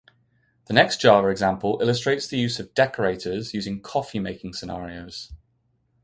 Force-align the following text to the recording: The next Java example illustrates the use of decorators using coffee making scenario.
The 0.65 0.73
next 0.73 0.99
Java 0.99 1.27
example 1.27 1.77
illustrates 1.79 2.25
the 2.25 2.39
use 2.39 2.59
of 2.59 2.73
decorators 2.73 3.53
using 3.53 3.81
coffee 3.83 4.17
making 4.17 4.53
scenario. 4.53 5.07